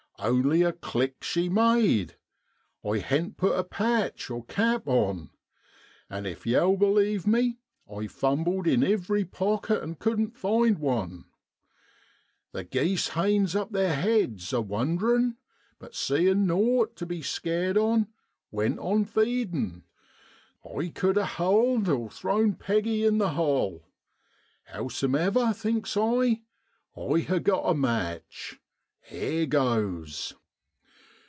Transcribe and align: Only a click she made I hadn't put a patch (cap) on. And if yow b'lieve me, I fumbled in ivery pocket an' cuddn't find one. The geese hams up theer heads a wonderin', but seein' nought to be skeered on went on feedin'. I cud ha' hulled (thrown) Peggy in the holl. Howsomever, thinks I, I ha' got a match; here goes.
Only 0.23 0.61
a 0.61 0.71
click 0.71 1.23
she 1.23 1.49
made 1.49 2.15
I 2.87 2.99
hadn't 2.99 3.37
put 3.37 3.57
a 3.57 3.63
patch 3.63 4.29
(cap) 4.47 4.87
on. 4.87 5.31
And 6.11 6.27
if 6.27 6.45
yow 6.45 6.75
b'lieve 6.75 7.25
me, 7.25 7.57
I 7.91 8.05
fumbled 8.05 8.67
in 8.67 8.83
ivery 8.83 9.25
pocket 9.25 9.81
an' 9.81 9.95
cuddn't 9.95 10.37
find 10.37 10.77
one. 10.77 11.25
The 12.51 12.63
geese 12.63 13.07
hams 13.07 13.55
up 13.55 13.71
theer 13.71 13.95
heads 13.95 14.53
a 14.53 14.61
wonderin', 14.61 15.37
but 15.79 15.95
seein' 15.95 16.45
nought 16.45 16.95
to 16.97 17.07
be 17.07 17.23
skeered 17.23 17.75
on 17.75 18.05
went 18.51 18.77
on 18.77 19.05
feedin'. 19.05 19.81
I 20.63 20.89
cud 20.89 21.17
ha' 21.17 21.25
hulled 21.37 22.13
(thrown) 22.13 22.53
Peggy 22.57 23.05
in 23.07 23.17
the 23.17 23.29
holl. 23.29 23.87
Howsomever, 24.65 25.51
thinks 25.55 25.97
I, 25.97 26.43
I 26.95 27.19
ha' 27.21 27.41
got 27.41 27.63
a 27.63 27.73
match; 27.73 28.59
here 29.03 29.45
goes. 29.45 30.35